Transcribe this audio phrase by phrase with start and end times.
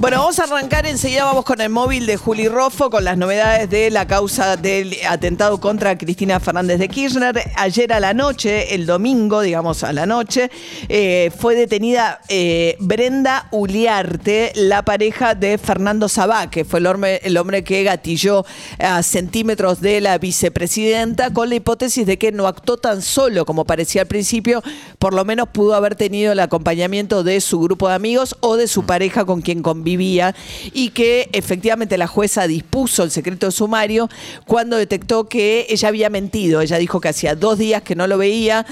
[0.00, 3.68] Bueno, vamos a arrancar enseguida, vamos con el móvil de Juli Roffo, con las novedades
[3.68, 7.50] de la causa del atentado contra Cristina Fernández de Kirchner.
[7.56, 10.52] Ayer a la noche, el domingo, digamos a la noche,
[10.88, 17.20] eh, fue detenida eh, Brenda Uliarte, la pareja de Fernando Sabá, que fue el hombre,
[17.24, 18.46] el hombre que gatilló
[18.78, 23.64] a centímetros de la vicepresidenta, con la hipótesis de que no actuó tan solo como
[23.64, 24.62] parecía al principio,
[25.00, 28.68] por lo menos pudo haber tenido el acompañamiento de su grupo de amigos o de
[28.68, 30.34] su pareja con quien convivía vivía
[30.72, 34.08] y que efectivamente la jueza dispuso el secreto sumario
[34.46, 36.60] cuando detectó que ella había mentido.
[36.60, 38.66] Ella dijo que hacía dos días que no lo veía,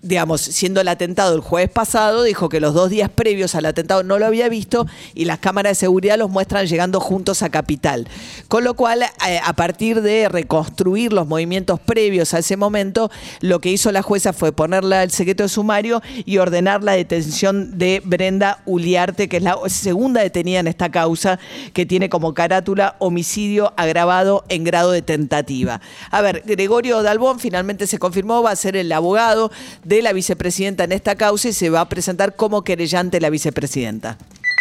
[0.00, 4.04] digamos, siendo el atentado el jueves pasado, dijo que los dos días previos al atentado
[4.04, 8.06] no lo había visto y las cámaras de seguridad los muestran llegando juntos a Capital.
[8.46, 13.60] Con lo cual, eh, a partir de reconstruir los movimientos previos a ese momento, lo
[13.60, 18.00] que hizo la jueza fue ponerla al secreto de sumario y ordenar la detención de
[18.04, 21.40] Brenda Uliarte, que es la segunda detenida en esta causa,
[21.72, 25.80] que tiene como carátula homicidio agravado en grado de tentativa.
[26.10, 29.50] A ver, Gregorio Dalbón finalmente se confirmó, va a ser el abogado
[29.88, 34.18] de la vicepresidenta en esta causa y se va a presentar como querellante la vicepresidenta.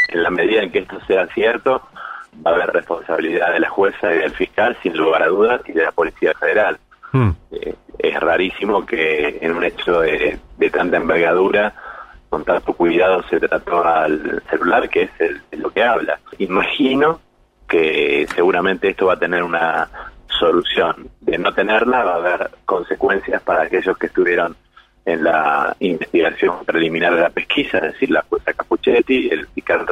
[0.08, 1.82] En la medida en que esto sea cierto,
[2.46, 5.74] va a haber responsabilidad de la jueza y del fiscal, sin lugar a dudas, y
[5.74, 6.78] de la Policía Federal.
[7.12, 7.32] Hmm.
[7.52, 10.40] Eh, es rarísimo que en un hecho de,
[10.72, 11.74] tanta envergadura,
[12.30, 16.20] con tanto cuidado, se trató al celular, que es lo que habla.
[16.38, 17.20] Imagino
[17.68, 19.90] que seguramente esto va a tener una
[20.40, 21.10] solución.
[21.20, 24.56] De no tenerla va a haber consecuencias para aquellos que estuvieron
[25.08, 29.86] en la investigación preliminar de la pesquisa, es decir, la jueza Capuchetti, el fiscal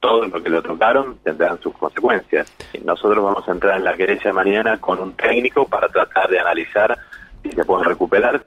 [0.00, 2.52] todo lo que lo tocaron tendrán sus consecuencias.
[2.84, 6.98] Nosotros vamos a entrar en la querella mañana con un técnico para tratar de analizar
[7.40, 8.42] si se pueden recuperar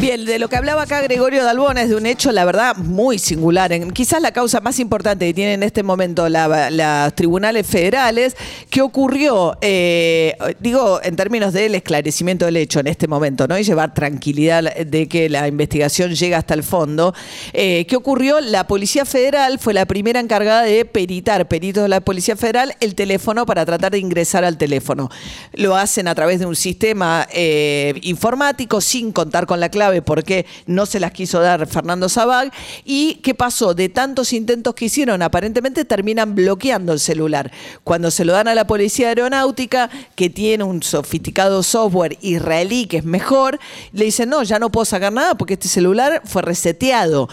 [0.00, 3.18] Bien, de lo que hablaba acá Gregorio Dalbón es de un hecho, la verdad, muy
[3.18, 3.70] singular.
[3.92, 8.36] Quizás la causa más importante que tienen en este momento los tribunales federales,
[8.68, 13.56] que ocurrió, eh, digo, en términos del esclarecimiento del hecho en este momento, ¿no?
[13.56, 17.14] Y llevar tranquilidad de que la investigación llega hasta el fondo.
[17.52, 18.40] Eh, ¿Qué ocurrió?
[18.40, 22.94] La Policía Federal fue la primera encargada de peritar, peritos de la Policía Federal, el
[22.94, 25.10] teléfono para tratar de ingresar al teléfono.
[25.52, 30.46] Lo hacen a través de un sistema eh, informático sin contar con la clave porque
[30.66, 32.52] no se las quiso dar Fernando Sabag.
[32.84, 33.74] ¿Y qué pasó?
[33.74, 37.50] De tantos intentos que hicieron, aparentemente terminan bloqueando el celular.
[37.84, 42.98] Cuando se lo dan a la Policía Aeronáutica, que tiene un sofisticado software israelí que
[42.98, 43.58] es mejor,
[43.92, 47.28] le dicen, no, ya no puedo sacar nada porque este celular fue reseteado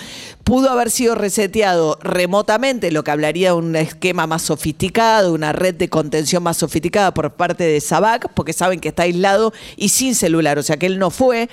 [0.49, 5.75] pudo haber sido reseteado remotamente, lo que hablaría de un esquema más sofisticado, una red
[5.75, 10.15] de contención más sofisticada por parte de Sabac, porque saben que está aislado y sin
[10.15, 11.51] celular, o sea que él no fue,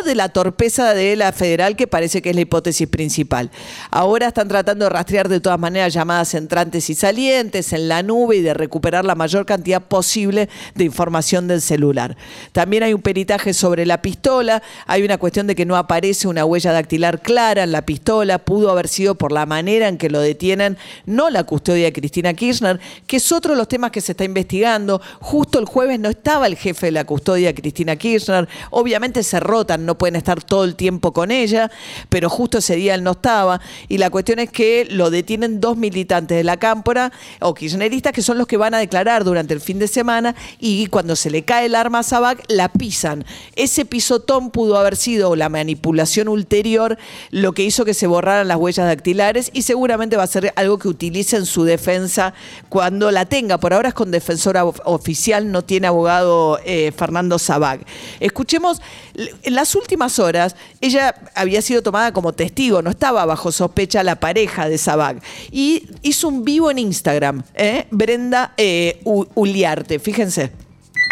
[0.00, 3.50] de la torpeza de la federal, que parece que es la hipótesis principal.
[3.90, 8.36] Ahora están tratando de rastrear de todas maneras llamadas entrantes y salientes en la nube
[8.36, 12.16] y de recuperar la mayor cantidad posible de información del celular.
[12.52, 16.44] También hay un peritaje sobre la pistola, hay una cuestión de que no aparece una
[16.44, 20.20] huella dactilar clara en la pistola, pudo haber sido por la manera en que lo
[20.20, 24.12] detienen, no la custodia de Cristina Kirchner, que es otro de los temas que se
[24.12, 25.00] está investigando.
[25.20, 29.81] Justo el jueves no estaba el jefe de la custodia Cristina Kirchner, obviamente se rotan,
[29.82, 31.70] no pueden estar todo el tiempo con ella,
[32.08, 33.60] pero justo ese día él no estaba.
[33.88, 38.22] Y la cuestión es que lo detienen dos militantes de la cámpora o kirchneristas que
[38.22, 41.44] son los que van a declarar durante el fin de semana y cuando se le
[41.44, 43.24] cae el arma a Sabac la pisan.
[43.56, 46.98] Ese pisotón pudo haber sido la manipulación ulterior
[47.30, 50.78] lo que hizo que se borraran las huellas dactilares y seguramente va a ser algo
[50.78, 52.34] que utilice en su defensa
[52.68, 53.58] cuando la tenga.
[53.58, 57.80] Por ahora es con defensora oficial, no tiene abogado eh, Fernando Sabag.
[58.20, 58.80] Escuchemos,
[59.14, 64.68] en últimas horas ella había sido tomada como testigo, no estaba bajo sospecha la pareja
[64.68, 67.86] de Sabag y hizo un vivo en Instagram, ¿eh?
[67.90, 70.52] Brenda eh, Uliarte, fíjense.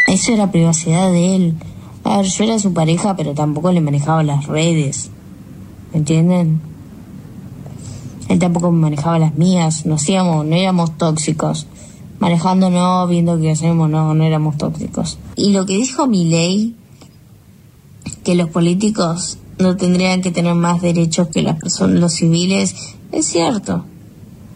[0.06, 1.54] Eso era privacidad de él.
[2.04, 5.10] A ver, yo era su pareja, pero tampoco le manejaba las redes.
[5.92, 6.60] ¿Me entienden?
[8.28, 9.96] Él tampoco manejaba las mías, no
[10.54, 11.66] éramos tóxicos.
[12.20, 15.18] Manejando no, viendo qué hacemos, no, no éramos tóxicos.
[15.36, 16.76] Y lo que dijo mi ley,
[18.24, 22.74] que los políticos no tendrían que tener más derechos que las personas, los civiles,
[23.12, 23.84] es cierto.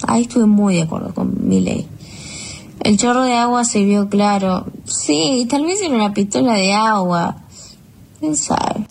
[0.06, 1.86] Ahí estuve muy de acuerdo con mi ley.
[2.80, 4.66] El chorro de agua se vio claro.
[4.84, 7.36] Sí, tal vez era una pistola de agua.
[8.20, 8.86] ¿Quién sabe?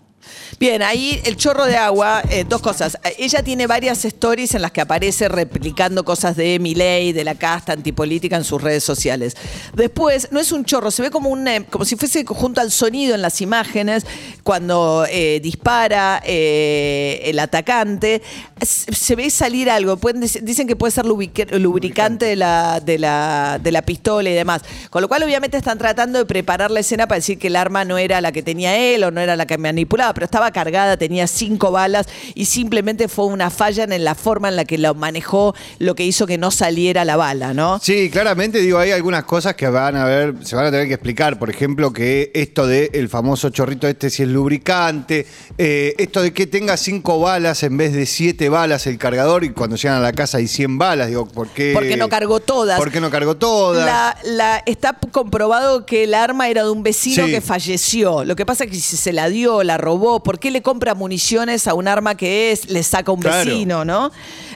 [0.63, 2.97] Bien, ahí el chorro de agua, eh, dos cosas.
[3.17, 7.73] Ella tiene varias stories en las que aparece replicando cosas de Milei, de la casta
[7.73, 9.35] antipolítica en sus redes sociales.
[9.73, 12.71] Después, no es un chorro, se ve como un eh, como si fuese junto al
[12.71, 14.05] sonido en las imágenes,
[14.43, 18.21] cuando eh, dispara el atacante,
[18.61, 19.97] se ve salir algo.
[19.97, 24.61] Pueden, dicen que puede ser lubricante de la, de, la, de la pistola y demás.
[24.89, 27.83] Con lo cual, obviamente, están tratando de preparar la escena para decir que el arma
[27.83, 30.95] no era la que tenía él o no era la que manipulaba, pero estaba cargada,
[30.97, 34.95] tenía cinco balas y simplemente fue una falla en la forma en la que lo
[34.95, 37.79] manejó, lo que hizo que no saliera la bala, ¿no?
[37.79, 40.93] Sí, claramente digo, hay algunas cosas que van a ver, se van a tener que
[40.93, 41.37] explicar.
[41.37, 45.25] Por ejemplo, que esto de el famoso chorrito este si es lubricante,
[45.57, 49.49] eh, esto de que tenga cinco balas en vez de siete balas el cargador y
[49.49, 51.71] cuando llegan a la casa hay 100 balas, digo, ¿por qué?
[51.73, 52.77] Porque no cargó todas.
[52.77, 54.15] ¿Por qué no cargó todas?
[54.23, 58.23] La, está comprobado que el arma era de un vecino que falleció.
[58.23, 60.95] Lo que pasa es que si se la dio, la robó, ¿por qué le compra
[60.95, 64.11] municiones a un arma que es, le saca un vecino, ¿no?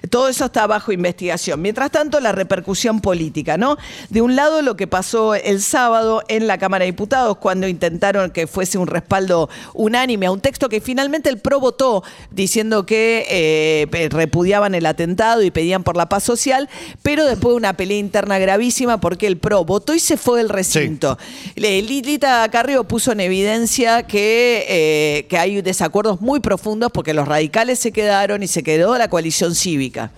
[0.09, 1.61] Todo eso está bajo investigación.
[1.61, 3.77] Mientras tanto, la repercusión política, ¿no?
[4.09, 8.31] De un lado, lo que pasó el sábado en la Cámara de Diputados, cuando intentaron
[8.31, 13.27] que fuese un respaldo unánime a un texto que finalmente el PRO votó, diciendo que
[13.29, 16.69] eh, repudiaban el atentado y pedían por la paz social,
[17.03, 20.49] pero después de una pelea interna gravísima, porque el PRO votó y se fue del
[20.49, 21.19] recinto.
[21.55, 27.77] Lilita Carrió puso en evidencia que, eh, que hay desacuerdos muy profundos porque los radicales
[27.77, 30.11] se quedaron y se quedó la coalición cívica.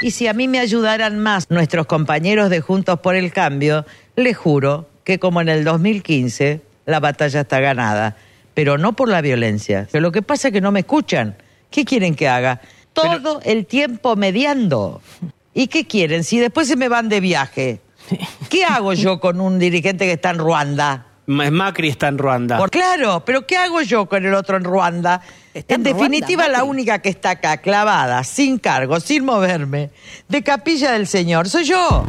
[0.00, 3.84] Y si a mí me ayudaran más nuestros compañeros de Juntos por el Cambio,
[4.16, 8.16] les juro que como en el 2015, la batalla está ganada.
[8.54, 9.86] Pero no por la violencia.
[9.92, 11.36] Pero lo que pasa es que no me escuchan.
[11.70, 12.62] ¿Qué quieren que haga?
[12.94, 15.02] Todo el tiempo mediando.
[15.52, 16.24] ¿Y qué quieren?
[16.24, 17.80] Si después se me van de viaje.
[18.48, 21.06] ¿Qué hago yo con un dirigente que está en Ruanda?
[21.26, 22.58] Macri está en Ruanda.
[22.68, 25.20] claro, pero ¿qué hago yo con el otro en Ruanda?
[25.54, 29.90] en, definitiva, la única que está acá, clavada, sin cargo, sin moverme,
[30.28, 32.06] de capilla del Señor, soy yo.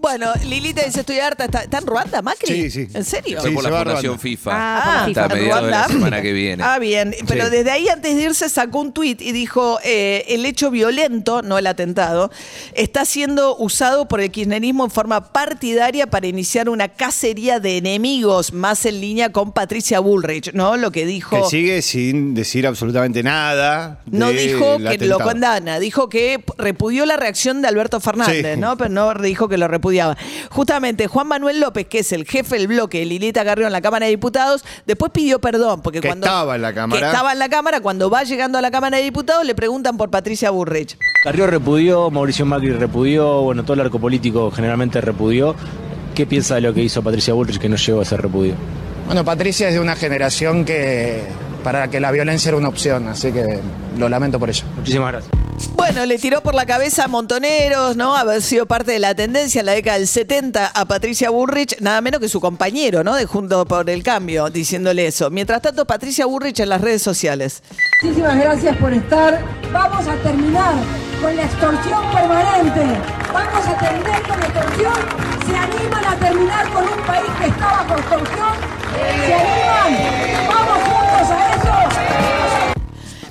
[0.00, 1.46] Bueno, Lilita dice, estoy harta.
[1.46, 2.46] ¿Está, en Ruanda, Macri?
[2.46, 2.88] Sí, sí.
[2.94, 3.40] ¿En serio?
[3.42, 4.50] Sí, por la Fundación FIFA.
[4.54, 6.62] Ah, hasta mediados de la semana que viene.
[6.62, 7.12] Ah, bien.
[7.26, 11.42] Pero desde ahí, antes de irse, sacó un tuit y dijo, eh, el hecho violento,
[11.42, 12.30] no el atentado,
[12.74, 18.52] está siendo usado por el kirchnerismo en forma partidaria para iniciar una cacería de enemigos,
[18.52, 20.76] más en línea con Patricia Bullrich, ¿no?
[20.76, 21.42] Lo que dijo...
[21.42, 24.00] Que sigue sin decir absolutamente nada.
[24.06, 28.76] No dijo que lo condena, dijo que repudió la reacción de Alberto Fernández, ¿no?
[28.76, 29.87] Pero no dijo que lo repudió
[30.50, 33.80] Justamente Juan Manuel López, que es el jefe del bloque de Lilita Garrido en la
[33.80, 37.06] Cámara de Diputados, después pidió perdón, porque cuando estaba en la Cámara.
[37.06, 40.10] estaba en la Cámara, cuando va llegando a la Cámara de Diputados, le preguntan por
[40.10, 40.96] Patricia Burrich.
[41.22, 45.54] Carrió repudió, Mauricio Macri repudió, bueno, todo el arco político generalmente repudió.
[46.14, 48.54] ¿Qué piensa de lo que hizo Patricia Bullrich que no llegó a ser repudio?
[49.06, 51.22] Bueno, Patricia es de una generación que
[51.62, 53.60] para que la violencia era una opción, así que
[53.96, 54.64] lo lamento por ello.
[54.76, 55.37] Muchísimas gracias.
[55.74, 58.16] Bueno, le tiró por la cabeza a Montoneros, ¿no?
[58.16, 62.00] Haber sido parte de la tendencia en la década del 70 a Patricia Burrich, nada
[62.00, 63.14] menos que su compañero, ¿no?
[63.14, 65.30] De Junto por el Cambio, diciéndole eso.
[65.30, 67.62] Mientras tanto, Patricia Burrich en las redes sociales.
[68.02, 69.40] Muchísimas gracias por estar.
[69.72, 70.74] Vamos a terminar
[71.20, 73.00] con la extorsión permanente.
[73.32, 74.94] Vamos a terminar con la extorsión.
[75.46, 78.54] ¿Se animan a terminar con un país que está bajo extorsión?
[79.26, 80.48] ¿Se animan?
[80.48, 80.87] Vamos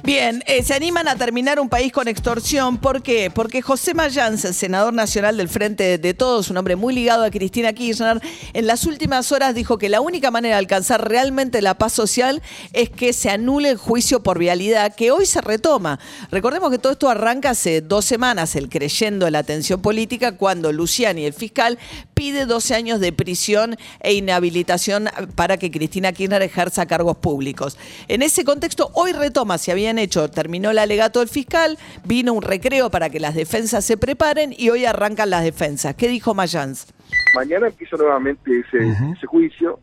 [0.08, 2.78] Bien, eh, se animan a terminar un país con extorsión.
[2.78, 3.30] ¿Por qué?
[3.30, 7.74] Porque José Mayans, senador nacional del Frente de Todos, un hombre muy ligado a Cristina
[7.74, 8.22] Kirchner,
[8.54, 12.42] en las últimas horas dijo que la única manera de alcanzar realmente la paz social
[12.72, 16.00] es que se anule el juicio por vialidad, que hoy se retoma.
[16.32, 20.72] Recordemos que todo esto arranca hace dos semanas, el creyendo en la atención política, cuando
[20.72, 21.78] Luciani, el fiscal,
[22.14, 27.78] pide 12 años de prisión e inhabilitación para que Cristina Kirchner ejerza cargos públicos.
[28.08, 32.42] En ese contexto, hoy retoma, si habían hecho, terminó el alegato del fiscal, vino un
[32.42, 35.96] recreo para que las defensas se preparen y hoy arrancan las defensas.
[35.96, 36.94] ¿Qué dijo Mayans?
[37.36, 39.80] Mañana empieza nuevamente ese, juicio,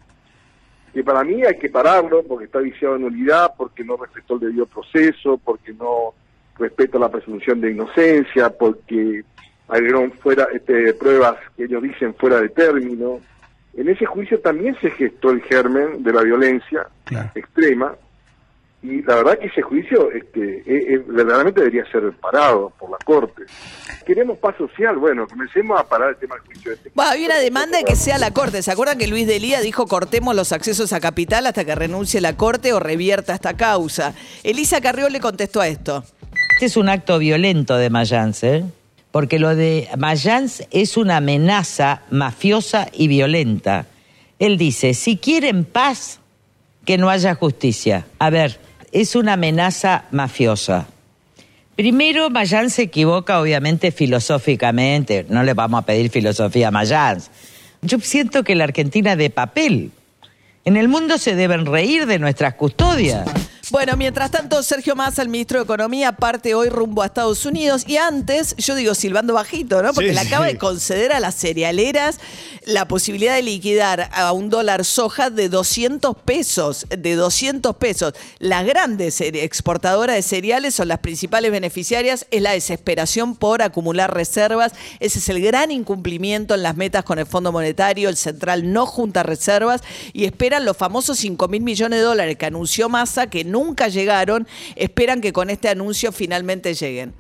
[0.93, 4.41] que para mí hay que pararlo porque está viciado en unidad, porque no respetó el
[4.41, 6.15] debido proceso, porque no
[6.59, 9.25] respeta la presunción de inocencia, porque
[9.69, 13.21] agregaron fuera este, pruebas que ellos dicen fuera de término.
[13.77, 16.87] En ese juicio también se gestó el germen de la violencia
[17.35, 17.97] extrema,
[18.85, 22.99] y la verdad que ese juicio este, e, e, verdaderamente debería ser parado por la
[23.03, 23.45] Corte.
[24.05, 26.73] Queremos paz social, bueno, comencemos a parar el tema del juicio.
[26.73, 26.91] Este.
[26.95, 28.63] Bueno, había una demanda de que sea la Corte.
[28.63, 32.37] ¿Se acuerdan que Luis Delía dijo cortemos los accesos a capital hasta que renuncie la
[32.37, 34.15] Corte o revierta esta causa?
[34.43, 36.05] Elisa Carrió le contestó a esto.
[36.53, 38.65] Este es un acto violento de Mayans, ¿eh?
[39.13, 43.87] porque lo de Mayans es una amenaza mafiosa y violenta.
[44.39, 46.21] Él dice, si quieren paz,
[46.85, 48.07] que no haya justicia.
[48.19, 48.59] A ver,
[48.95, 50.87] es una amenaza mafiosa.
[51.75, 57.31] Primero, Mayans se equivoca obviamente filosóficamente, no le vamos a pedir filosofía a Mayans.
[57.83, 59.91] Yo siento que la Argentina de papel.
[60.65, 63.29] En el mundo se deben reír de nuestras custodias.
[63.71, 67.85] Bueno, mientras tanto, Sergio Massa, el ministro de Economía, parte hoy rumbo a Estados Unidos.
[67.87, 69.93] Y antes, yo digo silbando bajito, ¿no?
[69.93, 70.53] Porque Sí, le acaba sí.
[70.53, 72.21] de conceder a las cerealeras
[72.67, 76.87] la posibilidad de liquidar a un dólar soja de 200 pesos.
[76.97, 78.13] De 200 pesos.
[78.39, 82.27] Las grandes exportadoras de cereales son las principales beneficiarias.
[82.31, 84.73] Es la desesperación por acumular reservas.
[85.01, 88.09] Ese es el gran incumplimiento en las metas con el Fondo Monetario.
[88.09, 92.47] El Central no junta reservas y esperan los famosos 5 mil millones de dólares que
[92.47, 94.47] anunció Massa, que nunca llegaron.
[94.77, 97.15] Esperan que con este anuncio finalmente lleguen.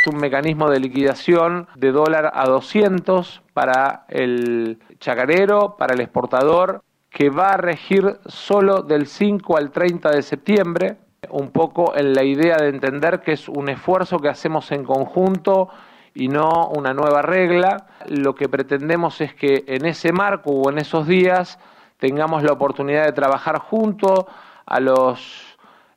[0.00, 6.82] Es un mecanismo de liquidación de dólar a 200 para el chacarero, para el exportador,
[7.10, 10.96] que va a regir solo del 5 al 30 de septiembre,
[11.30, 15.68] un poco en la idea de entender que es un esfuerzo que hacemos en conjunto
[16.14, 17.86] y no una nueva regla.
[18.08, 21.58] Lo que pretendemos es que en ese marco o en esos días
[21.98, 24.28] tengamos la oportunidad de trabajar junto
[24.66, 25.47] a los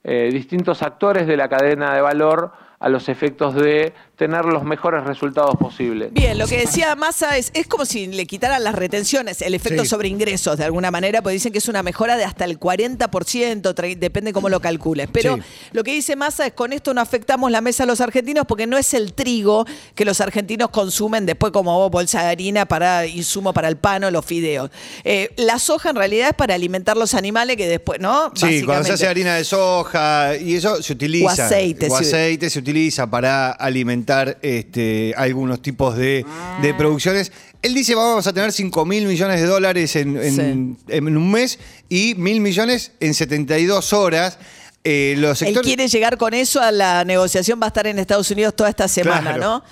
[0.03, 5.03] eh, distintos actores de la cadena de valor a los efectos de tener los mejores
[5.03, 6.11] resultados posibles.
[6.13, 9.83] Bien, lo que decía Massa es, es como si le quitaran las retenciones, el efecto
[9.83, 9.89] Sí.
[9.89, 13.73] sobre ingresos de alguna manera, porque dicen que es una mejora de hasta el 40%,
[13.75, 15.07] tre- depende cómo lo calcules.
[15.11, 15.41] Pero Sí.
[15.71, 18.67] lo que dice Massa es con esto no afectamos la mesa a los argentinos porque
[18.67, 23.53] no es el trigo que los argentinos consumen después como bolsa de harina para insumo
[23.53, 24.69] para el pan o los fideos.
[25.03, 28.31] Eh, la soja en realidad es para alimentar los animales que después, ¿no?
[28.35, 31.25] Sí, cuando se hace harina de soja y eso se utiliza.
[31.25, 36.25] O aceite, O aceite se utiliza para alimentar este, algunos tipos de,
[36.62, 37.32] de producciones.
[37.62, 41.60] Él dice vamos a tener 5 mil millones de dólares en, en- en un mes
[41.90, 44.38] y mil millones en 72 horas.
[44.84, 45.68] Eh, los Él sectores...
[45.68, 48.88] quiere llegar con eso a la negociación, va a estar en Estados Unidos toda esta
[48.88, 49.63] semana, Claro.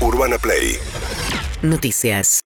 [0.00, 0.06] ¿no?
[0.06, 0.76] Urbana Play
[1.60, 2.40] Noticias.